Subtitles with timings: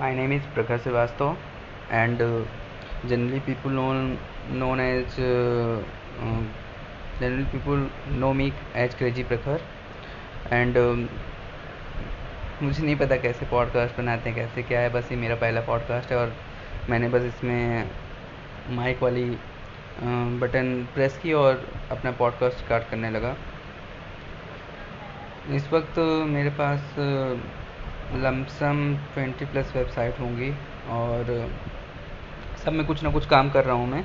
[0.00, 1.36] My name is Prakhar Srivastava
[1.90, 2.18] and
[3.06, 3.92] generally people know
[4.58, 5.16] known as
[7.20, 9.60] generally people know me as crazy Prakhar
[10.52, 10.78] and
[12.62, 16.10] मुझे नहीं पता कैसे podcast बनाते हैं, कैसे क्या है, बस ये मेरा पहला पॉडकास्ट
[16.10, 16.34] है और
[16.90, 17.90] मैंने बस इसमें
[18.70, 19.24] माइक वाली
[20.40, 23.36] बटन प्रेस की और अपना पॉडकास्ट स्टार्ट करने लगा।
[25.50, 25.98] इस वक्त
[26.28, 26.94] मेरे पास
[28.14, 30.50] lump sum twenty plus website होंगी
[30.90, 31.50] और
[32.64, 34.04] सब में कुछ ना कुछ काम कर रहा हूँ मैं।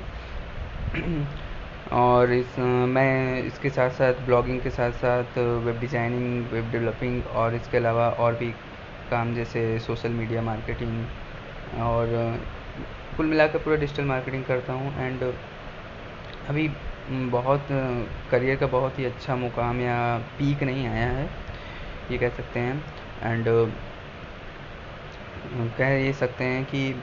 [1.92, 2.58] और इस
[2.88, 8.08] मैं इसके साथ साथ ब्लॉगिंग के साथ साथ वेब डिज़ाइनिंग, वेब डेवलपिंग और इसके अलावा
[8.10, 8.50] और भी
[9.10, 12.40] काम जैसे सोशल मीडिया मार्केटिंग और
[13.16, 15.22] कुल मिलाकर पूरा डिजिटल मार्केटिंग करता हूँ। एंड
[16.48, 16.68] अभी
[17.30, 17.66] बहुत
[18.30, 19.96] करियर का बहुत ही अच्छा मुकाम या
[20.38, 21.28] पीक नहीं आया है,
[22.10, 22.82] ये कह सकते हैं।
[23.22, 23.48] एंड
[25.78, 26.94] कह ये सकते हैं कि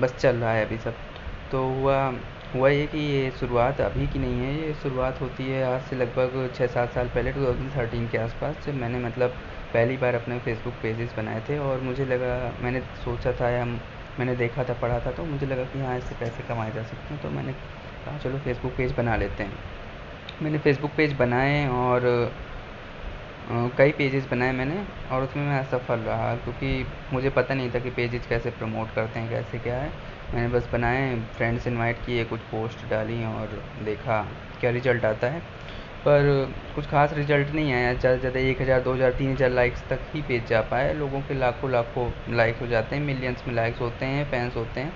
[0.00, 0.94] बस चल रहा है अभी सब।
[1.52, 2.02] तो हुआ
[2.54, 5.96] हुआ ये कि ये शुरुआत अभी की नहीं है, ये शुरुआत होती है आज से
[5.96, 9.36] लगभग छः सात साल पहले टू थाउज़ेंड थर्टीन के आसपास जब मैंने मतलब
[9.74, 14.34] पहली बार अपने फेसबुक पेजेस बनाए थे और मुझे लगा, मैंने सोचा था या मैंने
[14.36, 17.22] देखा था, पढ़ा था तो मुझे लगा कि हाँ इससे पैसे कमाए जा सकते हैं
[17.22, 19.52] तो मैंने कहा, चलो फेसबुक पेज बना लेते हैं।
[20.42, 22.32] मैंने फेसबुक पेज बनाए और
[23.78, 24.74] कई पेजेस बनाए मैंने
[25.12, 29.20] और उसमें मैं असफल रहा क्योंकि मुझे पता नहीं था कि पेजेस कैसे प्रमोट करते
[29.20, 29.90] हैं, कैसे क्या है।
[30.34, 34.20] मैंने बस बनाए फ्रेंड्स इनवाइट किए, कुछ पोस्ट डाली और देखा
[34.60, 35.40] क्या रिज़ल्ट आता है।
[36.04, 39.82] पर कुछ खास रिज़ल्ट नहीं आया, ज़्यादा ज़्यादा एक हज़ार, दो हज़ार, तीन हज़ार लाइक्स
[39.90, 43.54] तक ही पेज जा पाए। लोगों के लाखों लाखों लाइक हो जाते हैं मिलियंस में
[43.54, 44.92] लाइक्स होते हैं फैंस होते हैं।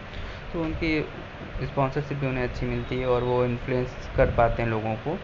[0.52, 1.00] तो उनकी
[1.62, 5.18] स्पॉन्सरशिप भी उन्हें अच्छी मिलती है और वो इन्फ्लुएंस कर पाते हैं लोगों को।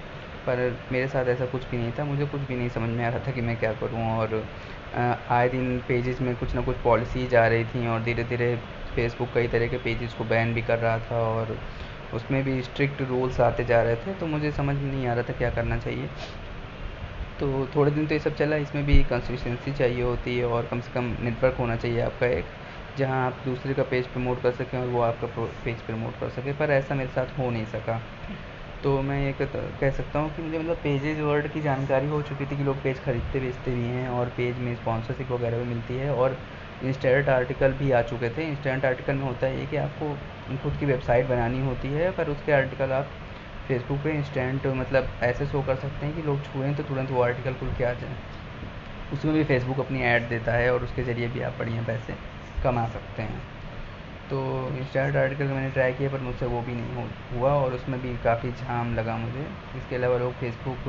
[0.46, 3.08] पर मेरे साथ ऐसा कुछ भी नहीं था। मुझे कुछ भी नहीं समझ में आ
[3.08, 4.44] रहा था कि मैं क्या करूँ और
[5.30, 8.55] आए दिन पेजेस में कुछ ना कुछ पॉलिसीज़ आ रही थी और धीरे धीरे
[8.94, 11.56] फेसबुक कई तरह के पेजेस को बैन भी कर रहा था और
[12.14, 15.22] उसमें भी स्ट्रिक्ट रूल्स आते जा रहे थे तो मुझे समझ में नहीं आ रहा
[15.22, 16.09] था क्या करना चाहिए।
[17.41, 20.81] तो थोड़े दिन तो ये सब चला, इसमें भी कंसिस्टेंसी चाहिए होती है और कम
[20.81, 22.44] से कम नेटवर्क होना चाहिए आपका एक,
[22.98, 25.26] जहाँ आप दूसरे का पेज प्रमोट कर सकें और वो आपका
[25.65, 28.00] पेज प्रमोट कर सके, पर ऐसा मेरे साथ हो नहीं सका।
[28.84, 32.46] तो मैं ये कह सकता हूँ कि मुझे मतलब पेजेज वर्ड की जानकारी हो चुकी
[32.46, 35.96] थी कि लोग पेज खरीदते बेचते भी हैं और पेज में स्पॉन्सरशिप वगैरह भी मिलती
[35.96, 36.38] है और
[36.84, 40.14] इंस्टेंट आर्टिकल भी आ चुके थे। इंस्टेंट आर्टिकल में होता है ये कि आपको
[40.62, 43.10] खुद की वेबसाइट बनानी होती है, पर उसके आर्टिकल आप
[43.68, 47.22] फेसबुक पे इंस्टेंट मतलब ऐसे शो कर सकते हैं कि लोग छुएँ तो तुरंत वो
[47.22, 48.16] आर्टिकल खुल के आ जाए।
[49.12, 52.14] उसमें भी फेसबुक अपनी ऐड देता है और उसके ज़रिए भी आप बढ़िया पैसे
[52.64, 53.59] कमा सकते हैं।
[54.30, 54.41] तो
[54.78, 58.50] इंस्टाट आर्टिकल मैंने ट्राई किया पर मुझसे वो भी नहीं हुआ और उसमें भी काफ़ी
[58.52, 59.46] झाम लगा मुझे।
[59.76, 60.86] इसके अलावा लोग फेसबुक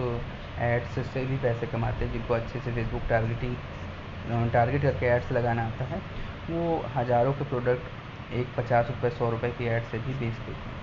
[0.62, 3.56] एड्स से भी पैसे कमाते हैं, जिनको अच्छे से फेसबुक टारगेटिंग
[4.54, 6.02] टारगेट करके एड्स लगाना आता है।
[6.50, 10.70] वो हज़ारों के प्रोडक्ट एक पचास रुपये सौ रुपये की एड से भी बेच देते
[10.70, 10.80] हैं।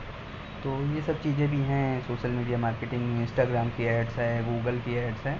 [0.63, 4.97] तो ये सब चीज़ें भी हैं सोशल मीडिया मार्केटिंग इंस्टाग्राम की एड्स है गूगल की
[4.99, 5.37] एड्स है।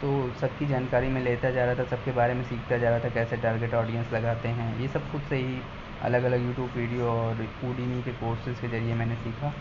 [0.00, 0.08] तो
[0.40, 3.36] सबकी जानकारी मैं लेता जा रहा था, सबके बारे में सीखता जा रहा था, कैसे
[3.36, 5.60] टारगेट ऑडियंस लगाते हैं, ये सब खुद से ही
[6.04, 9.52] अलग अलग यूट्यूब वीडियो और ऊडीमी के कोर्सेज़ के ज़रिए मैंने सीखा।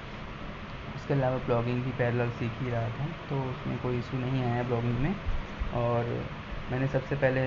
[0.96, 4.64] इसके अलावा ब्लॉगिंग भी पैरेलल सीख ही रहा था तो उसमें कोई इशू नहीं आया
[4.64, 5.16] ब्लॉगिंग में।
[5.76, 6.14] और
[6.72, 7.42] मैंने सबसे पहले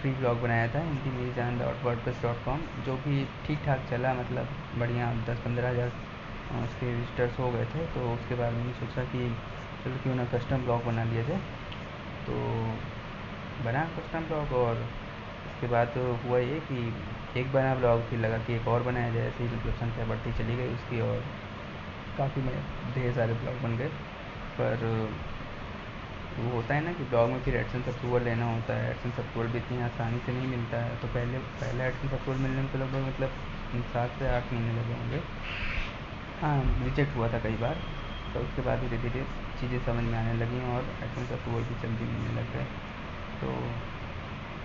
[0.00, 3.58] फ्री ब्लॉग बनाया था हिंदी मेरी जान dot word plus dot com जो कि ठीक
[3.66, 5.90] ठाक चला मतलब बढ़िया दस पंद्रह हज़ार
[6.64, 9.28] उसके विजिटर्स हो गए थे तो उसके बाद मैंने सोचा कि
[9.84, 11.40] चलो क्यों ना कस्टम ब्लॉग बना लिया जाए।
[12.26, 12.36] तो
[13.64, 14.86] बना कस्टम ब्लॉग और
[15.58, 16.80] उसके बाद तो हुआ ये कि
[17.36, 20.56] एक बना ब्लॉग, फिर लगा कि एक और बनाया जाए, ऐसे मतलब संख्या बढ़ती चली
[20.56, 21.24] गई उसकी और
[22.18, 22.54] काफ़ी में
[22.94, 23.88] ढेर सारे ब्लॉग बन गए।
[24.58, 24.84] पर
[26.38, 29.48] वो होता है ना कि ब्लॉग में फिर एडसेंस अप्रूवल लेना होता है एडसेंस अप्रूवल
[29.48, 32.78] भी इतनी आसानी से नहीं मिलता है। तो पहले पहले एडसेंस अप्रूवल मिलने में तो
[32.78, 35.22] लगभग मतलब सात से आठ महीने लगे होंगे।
[36.40, 37.82] हाँ रिजेक्ट हुआ था कई बार।
[38.34, 39.26] तो उसके बाद धीरे धीरे
[39.60, 42.66] चीज़ें समझ में आने लगी और एडसेंस अप्रूवल भी जल्दी मिलने लग गए।
[43.40, 43.54] तो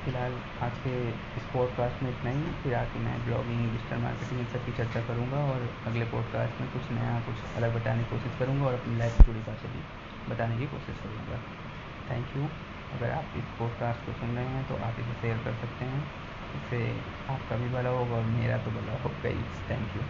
[0.05, 0.93] फ़िलहाल आज के
[1.39, 5.01] इस पॉडकास्ट में इतना ही। फिर आके मैं ब्लॉगिंग डिजिटल मार्केटिंग इन सब की चर्चा
[5.01, 8.97] करूँगा और अगले पॉडकास्ट में कुछ नया, कुछ अलग बताने की कोशिश करूँगा और अपनी
[8.97, 9.83] लाइफ से जुड़ी बातें भी
[10.31, 11.39] बताने की कोशिश करूँगा।
[12.09, 12.49] थैंक यू
[12.97, 16.03] अगर आप इस पॉडकास्ट को सुन रहे हैं तो आप इसे शेयर कर सकते हैं।
[16.57, 16.81] इससे
[17.33, 20.01] आपका भी भला होगा और मेरा तो भला होगा ही। Thank you